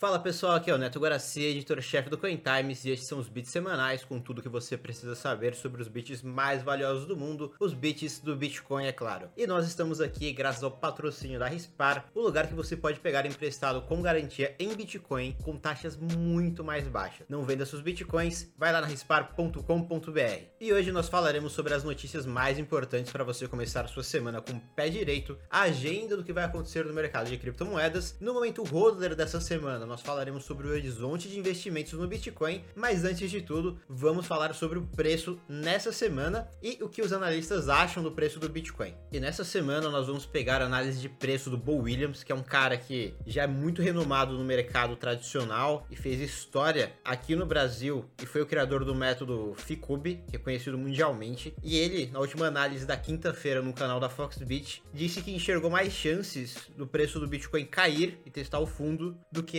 [0.00, 3.28] Fala pessoal, aqui é o Neto Guaraci, editor-chefe do Coin Times, e estes são os
[3.28, 7.52] bits semanais com tudo que você precisa saber sobre os bits mais valiosos do mundo,
[7.58, 9.28] os bits do Bitcoin, é claro.
[9.36, 13.26] E nós estamos aqui graças ao patrocínio da Rispar, o lugar que você pode pegar
[13.26, 17.26] emprestado com garantia em Bitcoin com taxas muito mais baixas.
[17.28, 20.42] Não venda seus Bitcoins, vai lá na rispar.com.br.
[20.60, 24.52] E hoje nós falaremos sobre as notícias mais importantes para você começar sua semana com
[24.52, 28.62] o pé direito, a agenda do que vai acontecer no mercado de criptomoedas, no momento
[28.62, 33.40] holder dessa semana nós falaremos sobre o horizonte de investimentos no Bitcoin, mas antes de
[33.40, 38.12] tudo, vamos falar sobre o preço nessa semana e o que os analistas acham do
[38.12, 38.94] preço do Bitcoin.
[39.10, 42.34] E nessa semana nós vamos pegar a análise de preço do Bo Williams, que é
[42.34, 47.46] um cara que já é muito renomado no mercado tradicional e fez história aqui no
[47.46, 51.54] Brasil e foi o criador do método Ficube, que é mundialmente.
[51.62, 55.92] E ele, na última análise da quinta-feira no canal da Foxbit, disse que enxergou mais
[55.92, 59.58] chances do preço do Bitcoin cair e testar o fundo do que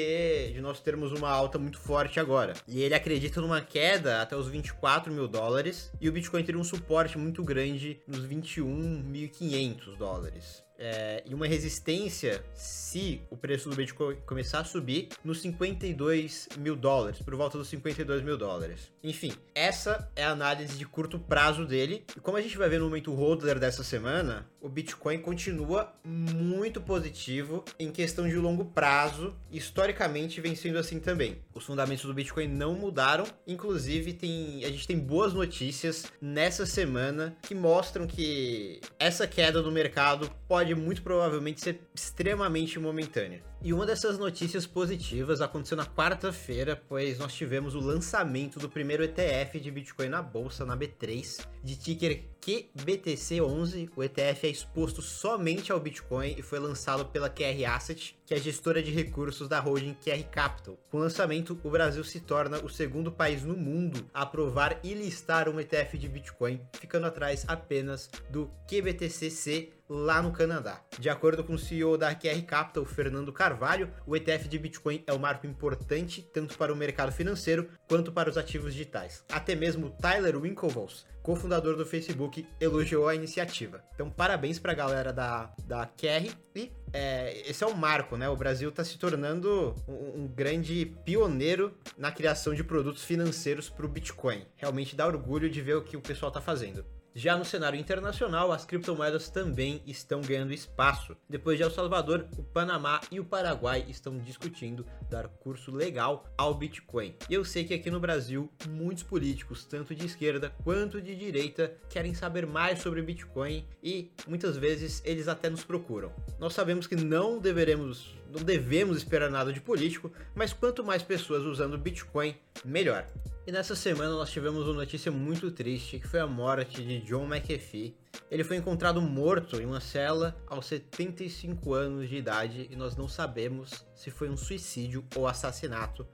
[0.53, 2.53] de nós termos uma alta muito forte agora.
[2.67, 6.63] E ele acredita numa queda até os 24 mil dólares e o Bitcoin teria um
[6.63, 14.15] suporte muito grande nos 21.500 dólares é, e uma resistência se o preço do Bitcoin
[14.25, 18.91] começar a subir nos 52 mil dólares, por volta dos 52 mil dólares.
[19.03, 22.05] Enfim, essa é a análise de curto prazo dele.
[22.15, 26.81] E como a gente vai ver no momento holder dessa semana, o Bitcoin continua muito
[26.81, 29.35] positivo em questão de longo prazo.
[29.51, 31.37] Historicamente vem sendo assim também.
[31.53, 33.25] Os fundamentos do Bitcoin não mudaram.
[33.45, 39.71] Inclusive, tem, a gente tem boas notícias nessa semana que mostram que essa queda do
[39.71, 43.41] mercado pode pode muito provavelmente ser extremamente momentânea.
[43.61, 49.03] E uma dessas notícias positivas aconteceu na quarta-feira, pois nós tivemos o lançamento do primeiro
[49.03, 53.89] ETF de Bitcoin na bolsa, na B3, de ticker QBTC11.
[53.95, 58.37] O ETF é exposto somente ao Bitcoin e foi lançado pela QR Asset, que é
[58.37, 60.77] gestora de recursos da holding QR Capital.
[60.89, 64.93] Com o lançamento, o Brasil se torna o segundo país no mundo a aprovar e
[64.93, 70.81] listar um ETF de Bitcoin, ficando atrás apenas do QBTCC lá no Canadá.
[70.99, 75.13] De acordo com o CEO da QR Capital, Fernando Carvalho, o ETF de Bitcoin é
[75.13, 79.23] um marco importante tanto para o mercado financeiro quanto para os ativos digitais.
[79.31, 82.28] Até mesmo Tyler Winklevoss, cofundador do Facebook,
[82.59, 83.83] elogiou a iniciativa.
[83.93, 88.27] Então, parabéns para a galera da, da QR e é, esse é um marco, né?
[88.29, 93.85] O Brasil está se tornando um, um, grande pioneiro na criação de produtos financeiros para
[93.85, 94.45] o Bitcoin.
[94.55, 96.85] Realmente dá orgulho de ver o que o pessoal está fazendo.
[97.15, 101.17] Já no cenário internacional, as criptomoedas também estão ganhando espaço.
[101.27, 106.53] Depois de El Salvador, o Panamá e o Paraguai estão discutindo dar curso legal ao
[106.53, 107.15] Bitcoin.
[107.29, 111.75] E eu sei que aqui no Brasil, muitos políticos, tanto de esquerda quanto de direita,
[111.89, 116.11] querem saber mais sobre Bitcoin e muitas vezes eles até nos procuram.
[116.39, 121.43] Nós sabemos que não deveremos, não devemos esperar nada de político, mas quanto mais pessoas
[121.43, 123.07] usando Bitcoin, melhor.
[123.47, 127.25] E nessa semana nós tivemos uma notícia muito triste, que foi a morte de John
[127.25, 127.97] McAfee.
[128.29, 133.07] Ele foi encontrado morto em uma cela aos 75 anos de idade e nós não
[133.07, 136.05] sabemos se foi um suicídio ou assassinato,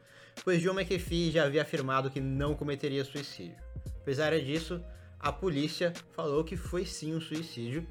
[0.43, 3.57] pois John McAfee já havia afirmado que não cometeria suicídio.
[4.01, 4.81] Apesar disso,
[5.19, 7.87] a polícia falou que foi sim um suicídio.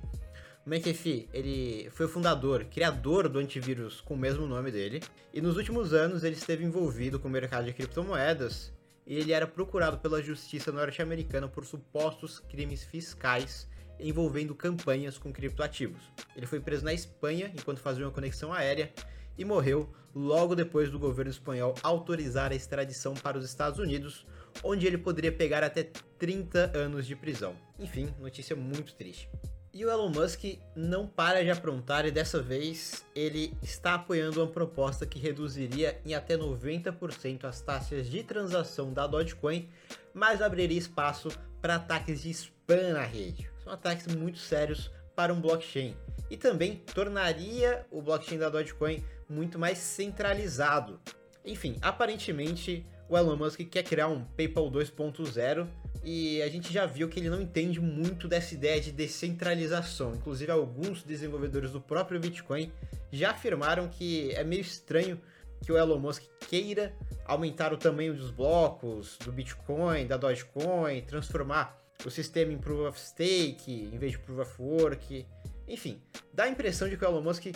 [0.66, 5.02] O McAfee, ele foi o fundador, criador do antivírus com o mesmo nome dele,
[5.32, 8.72] e nos últimos anos ele esteve envolvido com o mercado de criptomoedas
[9.06, 13.68] e ele era procurado pela justiça norte-americana por supostos crimes fiscais
[14.00, 16.02] envolvendo campanhas com criptoativos.
[16.34, 18.90] Ele foi preso na Espanha enquanto fazia uma conexão aérea
[19.36, 24.26] e morreu logo depois do governo espanhol autorizar a extradição para os Estados Unidos,
[24.62, 27.54] onde ele poderia pegar até 30 anos de prisão.
[27.78, 29.28] Enfim, notícia muito triste.
[29.74, 30.44] E o Elon Musk
[30.76, 36.14] não para de aprontar e dessa vez ele está apoiando uma proposta que reduziria em
[36.14, 39.68] até 90% as taxas de transação da Dogecoin,
[40.14, 41.28] mas abriria espaço
[41.60, 43.50] para ataques de spam na rede.
[43.64, 45.96] São ataques muito sérios para um blockchain
[46.30, 51.00] e também tornaria o blockchain da Dogecoin muito mais centralizado.
[51.44, 55.66] Enfim, aparentemente o Elon Musk quer criar um PayPal 2.0
[56.02, 60.14] e a gente já viu que ele não entende muito dessa ideia de descentralização.
[60.14, 62.72] Inclusive, alguns desenvolvedores do próprio Bitcoin
[63.10, 65.20] já afirmaram que é meio estranho
[65.62, 71.78] que o Elon Musk queira aumentar o tamanho dos blocos do Bitcoin, da Dogecoin, transformar
[72.04, 75.26] o sistema em Proof of Stake em vez de Proof of Work.
[75.66, 76.02] Enfim,
[76.32, 77.46] dá a impressão de que o Elon Musk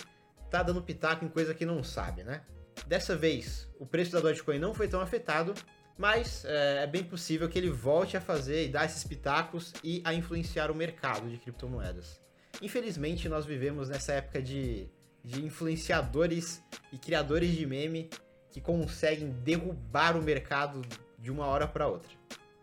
[0.51, 2.43] tá dando pitaco em coisa que não sabe, né?
[2.87, 5.55] Dessa vez, o preço da Dogecoin não foi tão afetado,
[5.97, 10.01] mas é, é, bem possível que ele volte a fazer e dar esses pitacos e
[10.05, 12.21] a influenciar o mercado de criptomoedas.
[12.63, 14.89] Infelizmente, nós vivemos nessa época de,
[15.25, 18.09] de influenciadores e criadores de meme
[18.51, 20.83] que conseguem derrubar o mercado
[21.19, 22.11] de uma hora para outra.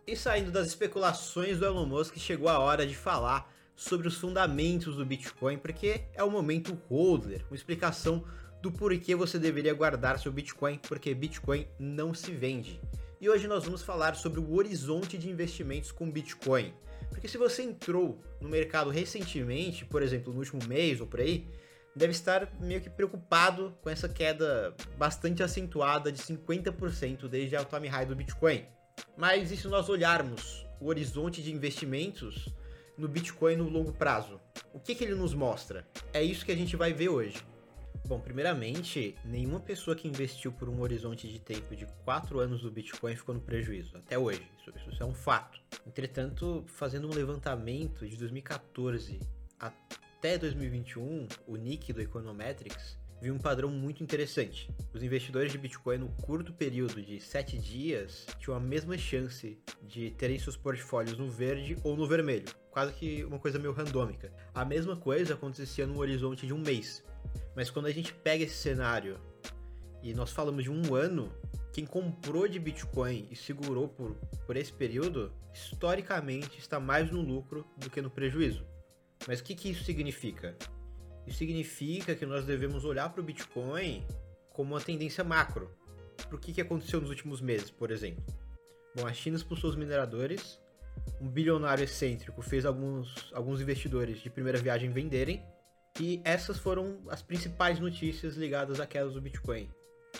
[0.08, 4.96] E saindo das especulações do Elon Musk, chegou a hora de falar sobre os fundamentos
[4.96, 8.24] do Bitcoin, porque é o momento holder, uma explicação
[8.62, 12.80] do porquê você deveria guardar seu Bitcoin, porque Bitcoin não se vende.
[13.20, 16.74] E hoje nós vamos falar sobre o horizonte de investimentos com Bitcoin.
[17.10, 21.48] Porque se você entrou no mercado recentemente, por exemplo, no último mês ou por aí,
[21.96, 27.88] deve estar meio que preocupado com essa queda bastante acentuada de 50% desde a time
[27.88, 28.66] high do Bitcoin.
[29.18, 32.54] Mas e se nós olharmos o horizonte de investimentos
[32.98, 34.40] no Bitcoin no longo prazo?
[34.74, 35.88] O que, que ele nos mostra?
[36.14, 37.38] É isso que a gente vai ver hoje.
[38.08, 42.70] Bom, primeiramente, nenhuma pessoa que investiu por um horizonte de tempo de 4 anos do
[42.70, 44.48] Bitcoin ficou no prejuízo, até hoje.
[44.60, 45.60] Isso, isso é um fato.
[45.88, 49.20] Entretanto, fazendo um levantamento de 2014
[49.60, 54.70] até 2021, o Nick do Econometrics viu um padrão muito interessante.
[54.94, 60.12] Os investidores de Bitcoin no curto período de 7 dias tinham a mesma chance de
[60.12, 62.46] terem seus portfólios no verde ou no vermelho.
[62.70, 64.32] Quase que uma coisa meio randômica.
[64.54, 67.04] A mesma coisa acontecia no horizonte de um mês.
[67.56, 69.20] Mas quando a gente pega esse cenário
[70.04, 71.32] e nós falamos de um ano,
[71.74, 74.16] quem comprou de Bitcoin e segurou por,
[74.46, 78.66] por esse período, historicamente está mais no lucro do que no prejuízo.
[79.28, 80.56] Mas o que, que isso significa?
[81.26, 84.06] Isso significa que nós devemos olhar para o Bitcoin
[84.54, 85.72] como uma tendência macro.
[86.18, 88.24] Para o que, que aconteceu nos últimos meses, por exemplo?
[88.96, 90.60] Bom, a China expulsou os mineradores,
[91.20, 95.44] um bilionário excêntrico fez alguns, alguns investidores de primeira viagem venderem,
[96.00, 99.70] e essas foram as principais notícias ligadas à queda do Bitcoin.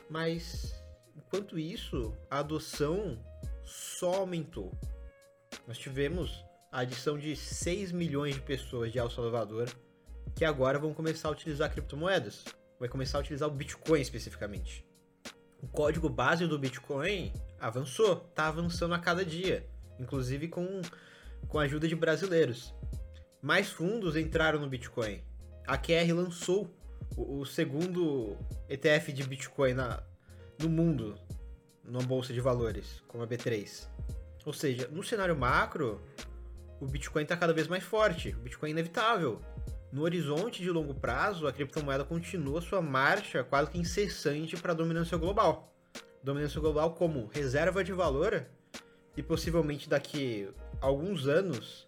[0.10, 0.74] Mas,
[1.16, 3.20] enquanto isso, a adoção
[3.64, 4.72] só aumentou.
[5.68, 9.70] Nós tivemos a adição de 6 milhões de pessoas de El Salvador
[10.34, 12.46] que agora vão começar a utilizar criptomoedas.
[12.80, 14.86] Vai começar a utilizar o Bitcoin especificamente.
[15.62, 19.68] O código base do Bitcoin avançou, está avançando a cada dia,
[19.98, 20.82] inclusive com,
[21.48, 22.74] com a ajuda de brasileiros.
[23.42, 25.22] Mais fundos entraram no Bitcoin
[25.68, 26.70] a QR lançou
[27.16, 28.38] o, o segundo
[28.70, 30.02] ETF de Bitcoin na,
[30.60, 31.18] no mundo,
[31.84, 33.88] numa bolsa de valores, como a B3.
[34.46, 36.02] Ou seja, no cenário macro,
[36.80, 39.42] o Bitcoin está cada vez mais forte, o Bitcoin é inevitável.
[39.92, 44.76] No horizonte de longo prazo, a criptomoeda continua sua marcha quase que incessante para a
[44.76, 45.74] dominância global.
[46.22, 48.46] Dominância global como reserva de valor
[49.16, 50.50] e possivelmente daqui
[50.82, 51.88] a alguns anos,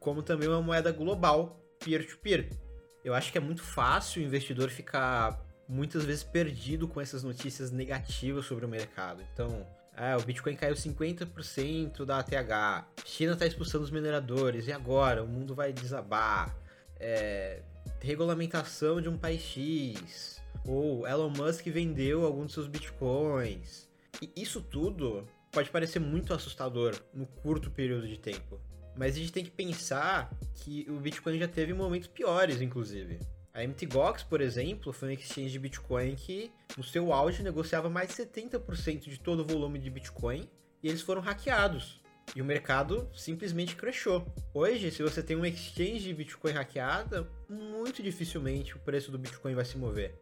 [0.00, 2.48] como também uma moeda global peer-to-peer.
[2.48, 2.63] -peer
[3.04, 7.70] eu acho que é muito fácil o investidor ficar muitas vezes perdido com essas notícias
[7.70, 9.22] negativas sobre o mercado.
[9.32, 9.66] Então,
[9.96, 15.22] é, o Bitcoin caiu 50% da ATH, China está expulsando os mineradores, e agora?
[15.22, 16.56] O mundo vai desabar.
[16.98, 17.60] É,
[18.00, 23.88] regulamentação de um país X, ou Elon Musk vendeu alguns dos seus bitcoins.
[24.22, 28.60] E isso tudo pode parecer muito assustador no curto período de tempo.
[28.96, 33.18] Mas a gente tem que pensar que o Bitcoin já teve momentos piores, inclusive.
[33.52, 38.08] A MTGOX, por exemplo, foi um exchange de Bitcoin que, no seu auge, negociava mais
[38.08, 40.48] de 70% de todo o volume de Bitcoin
[40.82, 42.02] e eles foram hackeados.
[42.34, 44.26] E o mercado simplesmente crashou.
[44.52, 49.54] Hoje, se você tem um exchange de Bitcoin hackeada, muito dificilmente o preço do Bitcoin
[49.54, 50.14] vai se mover.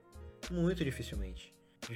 [0.50, 1.54] Muito dificilmente.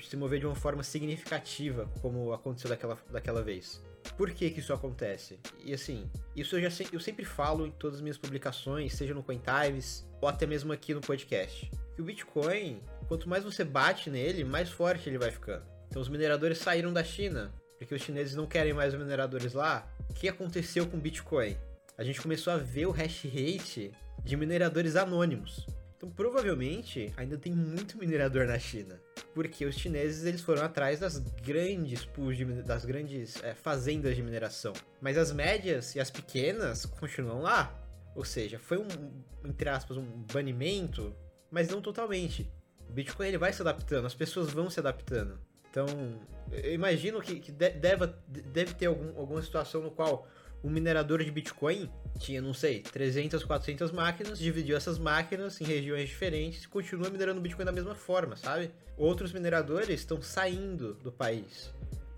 [0.09, 3.83] Se mover de uma forma significativa, como aconteceu daquela, daquela vez.
[4.17, 5.39] Por que que isso acontece?
[5.65, 9.23] E assim, isso eu já eu sempre falo em todas as minhas publicações, seja no
[9.23, 11.71] CoinTimes ou até mesmo aqui no podcast.
[11.95, 15.65] Que o Bitcoin, quanto mais você bate nele, mais forte ele vai ficando.
[15.89, 19.89] Então os mineradores saíram da China, porque os chineses não querem mais os mineradores lá.
[20.11, 21.57] O que aconteceu com o Bitcoin?
[21.97, 25.67] A gente começou a ver o hash rate de mineradores anônimos.
[26.15, 29.01] Provavelmente, ainda tem muito minerador na China.
[29.35, 34.23] Porque os chineses eles foram atrás das grandes pools, de, das grandes é, fazendas de
[34.23, 34.73] mineração.
[35.01, 37.75] Mas as médias e as pequenas continuam lá.
[38.15, 38.89] Ou seja, foi um,
[39.45, 41.15] entre aspas, um banimento,
[41.51, 42.51] mas não totalmente.
[42.89, 45.39] O Bitcoin ele vai se adaptando, as pessoas vão se adaptando.
[45.71, 45.87] Então,
[46.51, 50.27] eu imagino que, que deve, deve ter algum, alguma situação no qual
[50.67, 56.09] um minerador de Bitcoin tinha, não sei, 300, 400 máquinas, dividiu essas máquinas em regiões
[56.09, 58.73] diferentes e continua minerando Bitcoin da mesma forma, sabe?
[58.97, 61.73] Outros mineradores estão saindo do país.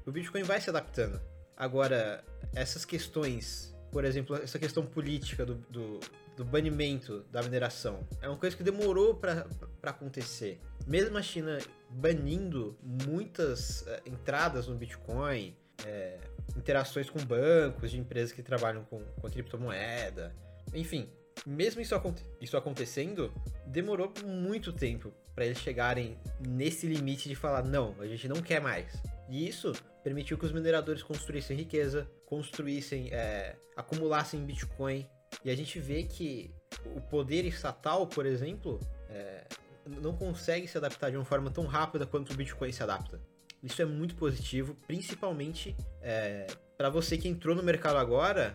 [0.07, 1.21] O Bitcoin vai se adaptando.
[1.55, 2.25] Agora,
[2.55, 6.01] essas questões, por exemplo, essa questão política do, do,
[6.35, 9.45] do banimento da mineração, é uma coisa que demorou para
[9.83, 10.59] acontecer.
[10.87, 11.59] Mesmo a China
[11.91, 16.19] banindo muitas uh, entradas no Bitcoin, é,
[16.57, 20.35] interações com bancos, de empresas que trabalham com, com criptomoeda.
[20.75, 21.09] Enfim,
[21.47, 21.95] mesmo isso,
[22.41, 23.33] isso acontecendo,
[23.67, 28.61] demorou muito tempo para eles chegarem nesse limite de falar: não, a gente não quer
[28.61, 29.01] mais.
[29.29, 35.07] E isso permitiu que os mineradores construíssem riqueza, construíssem, é, acumulassem Bitcoin.
[35.45, 36.55] E a gente vê que
[36.97, 39.45] o poder estatal, por exemplo, é,
[39.87, 43.21] não consegue se adaptar de uma forma tão rápida quanto o Bitcoin se adapta.
[43.63, 46.47] Isso é muito positivo, principalmente é,
[46.77, 48.55] para você que entrou no mercado agora,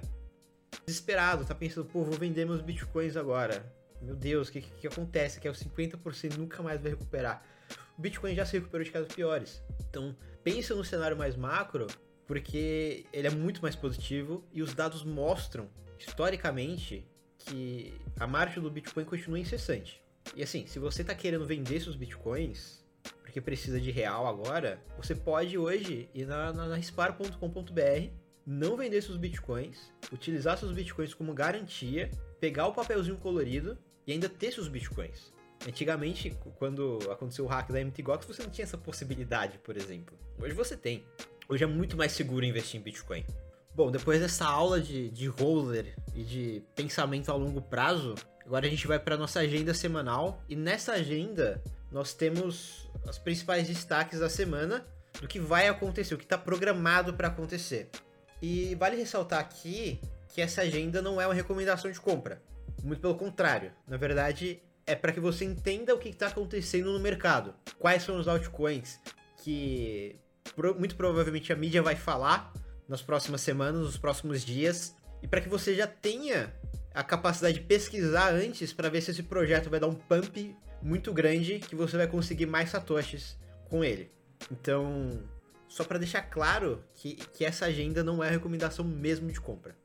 [0.85, 3.65] desesperado, tá pensando, pô, vou vender meus bitcoins agora.
[4.01, 5.39] Meu Deus, o que, que, que acontece?
[5.39, 7.43] Que é o 50% nunca mais vai recuperar.
[7.97, 9.61] O Bitcoin já se recuperou de casos piores.
[9.89, 11.87] Então, pensa no cenário mais macro,
[12.25, 17.07] porque ele é muito mais positivo e os dados mostram, historicamente,
[17.37, 20.01] que a marcha do Bitcoin continua incessante.
[20.35, 22.82] E assim, se você está querendo vender seus Bitcoins,
[23.21, 28.09] porque precisa de real agora, você pode hoje ir na, na, na rispar.com.br,
[28.45, 34.29] não vender seus bitcoins, utilizar seus bitcoins como garantia, pegar o papelzinho colorido e ainda
[34.29, 35.33] ter seus bitcoins.
[35.67, 40.17] Antigamente, quando aconteceu o hack da MTGOX, você não tinha essa possibilidade, por exemplo.
[40.37, 41.03] Hoje você tem.
[41.47, 43.23] Hoje é muito mais seguro investir em Bitcoin.
[43.73, 48.13] Bom, depois dessa aula de, de roller e de pensamento a longo prazo,
[48.45, 50.41] agora a gente vai para nossa agenda semanal.
[50.47, 51.61] E nessa agenda,
[51.93, 54.85] nós temos os principais destaques da semana
[55.21, 57.89] do que vai acontecer, o que está programado para acontecer.
[58.41, 60.01] E vale ressaltar aqui
[60.33, 62.41] que essa agenda não é uma recomendação de compra.
[62.83, 63.71] Muito pelo contrário.
[63.87, 67.53] Na verdade, é para que você entenda o que está acontecendo no mercado.
[67.77, 68.99] Quais são os altcoins
[69.37, 70.15] que
[70.77, 72.51] muito provavelmente a mídia vai falar
[72.87, 74.95] nas próximas semanas, nos próximos dias.
[75.21, 76.53] E para que você já tenha
[76.93, 81.13] a capacidade de pesquisar antes para ver se esse projeto vai dar um pump muito
[81.13, 83.37] grande que você vai conseguir mais satoshis
[83.69, 84.11] com ele.
[84.51, 85.23] Então,
[85.67, 89.75] só para deixar claro que, que essa agenda não é recomendação mesmo de compra.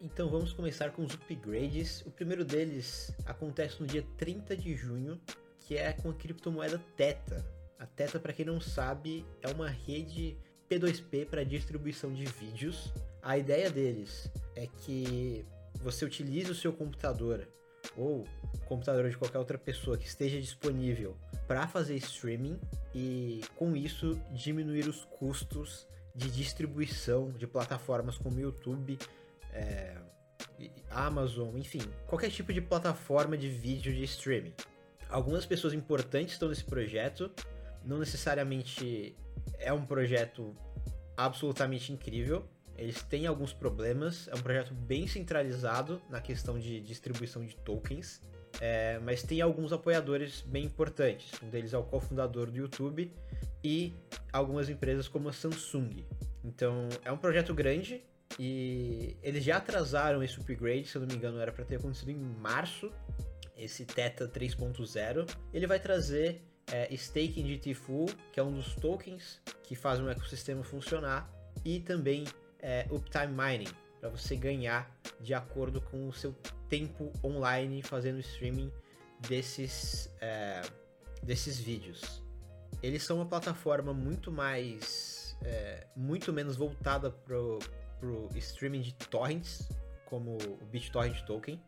[0.00, 2.02] Então vamos começar com os upgrades.
[2.06, 5.20] O primeiro deles acontece no dia 30 de junho,
[5.60, 7.44] que é com a criptomoeda Teta.
[7.78, 10.36] A Teta, para quem não sabe, é uma rede
[10.70, 12.92] P2P para distribuição de vídeos.
[13.22, 15.44] A ideia deles é que
[15.82, 17.48] você utilize o seu computador
[17.96, 18.26] ou
[18.66, 22.58] computador de qualquer outra pessoa que esteja disponível para fazer streaming
[22.94, 28.98] e com isso diminuir os custos de distribuição de plataformas como YouTube,
[29.52, 29.96] é,
[30.90, 34.54] Amazon, enfim, qualquer tipo de plataforma de vídeo de streaming.
[35.08, 37.30] Algumas pessoas importantes estão nesse projeto,
[37.84, 39.16] não necessariamente
[39.58, 40.56] é um projeto
[41.16, 47.44] absolutamente incrível, eles têm alguns problemas, é um projeto bem centralizado na questão de distribuição
[47.44, 48.20] de tokens,
[48.60, 51.30] é, mas tem alguns apoiadores bem importantes.
[51.42, 53.10] Um deles é o cofundador do YouTube
[53.62, 53.92] e
[54.32, 56.04] algumas empresas como a Samsung.
[56.44, 58.02] Então é um projeto grande
[58.38, 62.10] e eles já atrasaram esse upgrade, se eu não me engano, era para ter acontecido
[62.10, 62.90] em março.
[63.56, 69.40] Esse Teta 3.0 ele vai trazer é, staking de Tifu, que é um dos tokens
[69.62, 71.30] que faz o ecossistema funcionar,
[71.64, 72.24] e também
[72.64, 74.90] é, uptime mining, para você ganhar
[75.20, 76.34] de acordo com o seu
[76.66, 78.72] tempo online fazendo streaming
[79.28, 80.62] desses, é,
[81.22, 82.22] desses vídeos.
[82.82, 87.58] Eles são uma plataforma muito mais, é, muito menos voltada pro,
[88.00, 89.68] pro streaming de torrents,
[90.06, 91.60] como o BitTorrent Token,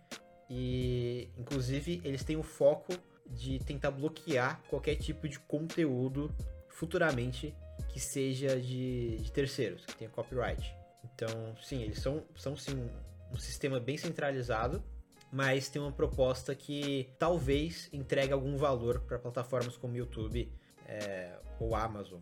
[0.49, 2.95] e inclusive eles têm o foco
[3.27, 6.35] de tentar bloquear qualquer tipo de conteúdo
[6.69, 7.55] futuramente
[7.89, 10.75] que seja de, de terceiros, que tenha copyright.
[11.17, 12.91] Então, sim, eles são, são sim
[13.33, 14.85] um sistema bem centralizado,
[15.33, 20.53] mas tem uma proposta que talvez entregue algum valor para plataformas como YouTube
[20.87, 22.21] é, ou Amazon.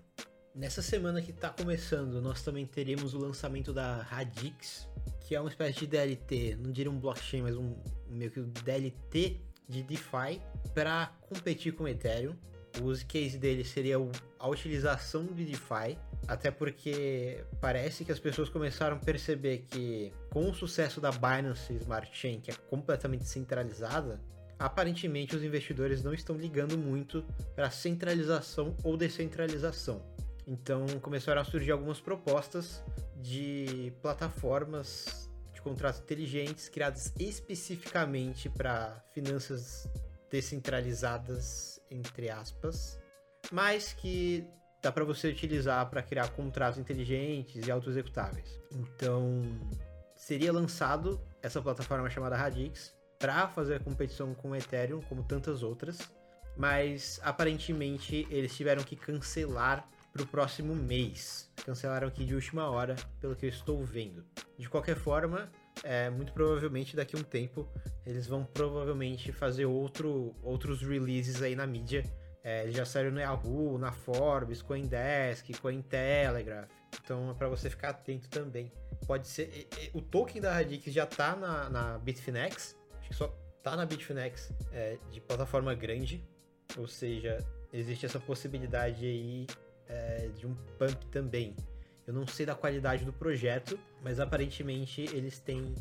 [0.54, 4.88] Nessa semana que está começando, nós também teremos o lançamento da Radix,
[5.22, 7.74] que é uma espécie de DLT, não diria um blockchain, mas um
[8.08, 10.40] meio que um DLT de DeFi
[10.72, 12.36] para competir com o Ethereum.
[12.80, 13.96] O use case dele seria
[14.38, 20.50] a utilização de DeFi até porque parece que as pessoas começaram a perceber que, com
[20.50, 24.20] o sucesso da Binance Smart Chain, que é completamente centralizada,
[24.58, 30.02] aparentemente os investidores não estão ligando muito para centralização ou descentralização.
[30.46, 32.82] Então começaram a surgir algumas propostas
[33.16, 39.88] de plataformas de contratos inteligentes criadas especificamente para finanças
[40.30, 42.98] descentralizadas, entre aspas,
[43.50, 44.44] mas que
[44.84, 48.60] dá para você utilizar para criar contratos inteligentes e auto-executáveis.
[48.70, 49.42] Então,
[50.14, 55.98] seria lançado essa plataforma chamada Radix para fazer competição com o Ethereum, como tantas outras,
[56.54, 61.50] mas aparentemente eles tiveram que cancelar para o próximo mês.
[61.64, 64.22] Cancelaram aqui de última hora, pelo que eu estou vendo.
[64.58, 65.50] De qualquer forma,
[65.82, 67.66] é, muito provavelmente daqui a um tempo
[68.04, 72.04] eles vão provavelmente fazer outro, outros releases aí na mídia.
[72.44, 76.68] É, eles já saíram no Yahoo, na Forbes, Coindesk, Cointelegraph.
[77.02, 78.70] Então é para você ficar atento também.
[79.06, 79.66] Pode ser.
[79.94, 82.76] O token da Radix já tá na, na Bitfinex.
[82.98, 83.28] Acho que só
[83.62, 86.22] tá na Bitfinex é, de plataforma grande.
[86.76, 87.38] Ou seja,
[87.72, 89.46] existe essa possibilidade aí
[89.88, 91.56] é, de um pump também.
[92.06, 95.74] Eu não sei da qualidade do projeto, mas aparentemente eles têm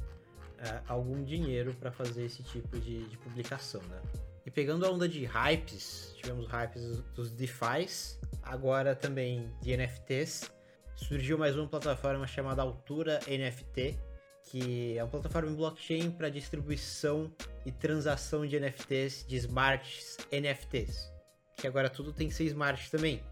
[0.59, 4.01] é, algum dinheiro para fazer esse tipo de, de, publicação, né?
[4.45, 10.51] E pegando a onda de hypes, tivemos hypes dos DeFis, agora também de NFTs.
[10.95, 13.97] Surgiu mais uma plataforma chamada Altura NFT,
[14.43, 17.33] que é uma plataforma em blockchain para distribuição
[17.65, 21.09] e transação de NFTs, de smarts NFTs.
[21.55, 23.23] Que agora tudo tem que ser smart também.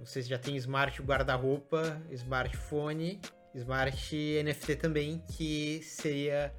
[0.00, 3.20] Vocês já tem smart guarda-roupa, smartphone,
[3.54, 6.52] smart NFT também, que seria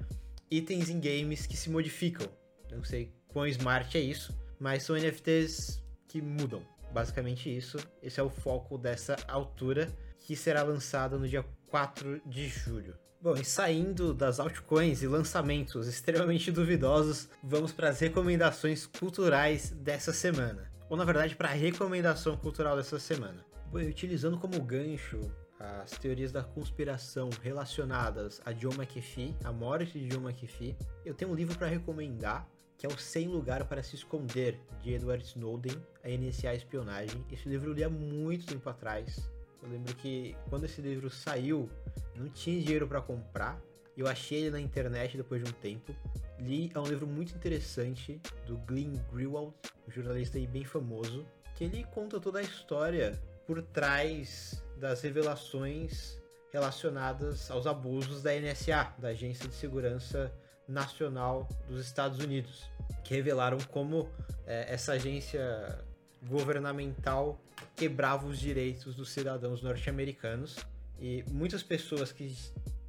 [0.50, 2.26] itens em games que se modificam.
[2.70, 6.62] Não sei quão smart é isso, mas são NFTs que mudam.
[6.92, 7.78] Basicamente isso.
[8.02, 9.88] Esse é o foco dessa altura,
[10.20, 12.96] que será lançada no dia 4 de julho.
[13.20, 20.12] Bom, e saindo das altcoins e lançamentos extremamente duvidosos, vamos para as recomendações culturais dessa
[20.12, 23.42] semana ou na verdade para a recomendação cultural dessa semana.
[23.70, 25.20] Bom, utilizando como gancho
[25.58, 31.30] as teorias da conspiração relacionadas a John McAfee, a morte de John McAfee, eu tenho
[31.30, 32.46] um livro para recomendar
[32.82, 37.24] que é o Sem Lugar para Se Esconder, de Edward Snowden, a iniciar a espionagem.
[37.30, 39.30] Esse livro eu li há muito tempo atrás.
[39.62, 41.70] Eu lembro que quando esse livro saiu,
[42.16, 43.62] não tinha dinheiro para comprar.
[43.96, 45.94] Eu achei ele na internet depois de um tempo.
[46.40, 49.54] Li, é um livro muito interessante do Glenn Greenwald,
[49.86, 51.24] um jornalista aí bem famoso,
[51.54, 53.12] que ele conta toda a história
[53.46, 56.20] por trás das revelações
[56.52, 60.32] relacionadas aos abusos da NSA, da Agência de Segurança
[60.68, 62.70] Nacional dos Estados Unidos,
[63.04, 64.08] que revelaram como
[64.46, 65.78] é, essa agência
[66.22, 67.40] governamental
[67.74, 70.56] quebrava os direitos dos cidadãos norte-americanos.
[71.00, 72.34] E muitas pessoas que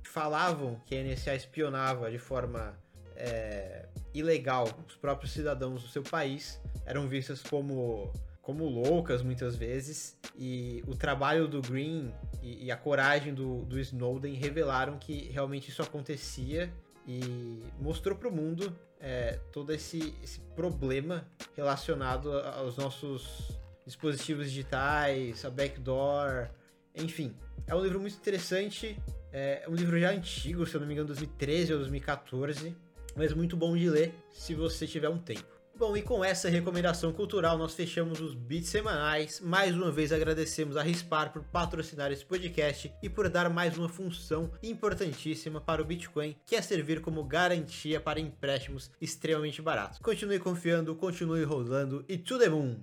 [0.04, 2.78] falavam que a NSA espionava de forma
[3.16, 8.12] é, ilegal os próprios cidadãos do seu país eram vistas como
[8.44, 10.18] como loucas muitas vezes.
[10.38, 15.70] E o trabalho do Green e, e a coragem do, do, Snowden revelaram que realmente
[15.70, 16.72] isso acontecia
[17.08, 23.52] e mostrou para o mundo é, todo esse, esse problema relacionado aos nossos
[23.86, 26.48] dispositivos digitais, a backdoor,
[26.96, 27.36] enfim.
[27.68, 28.98] É um livro muito interessante,
[29.32, 32.76] é um livro já antigo, se eu não me engano, 2013 ou 2014
[33.16, 35.63] mas muito bom de ler se você tiver um tempo.
[35.86, 39.42] Bom, e com essa recomendação cultural, nós fechamos os beats semanais.
[39.42, 43.90] Mais uma vez agradecemos a Rispar por patrocinar esse podcast e por dar mais uma
[43.90, 50.00] função importantíssima para o Bitcoin, que é servir como garantia para empréstimos extremamente baratos.
[50.00, 52.78] Continue confiando, continue rolando e tudo é bom!